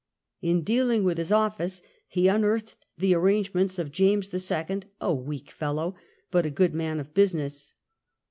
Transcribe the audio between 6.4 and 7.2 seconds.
a good man of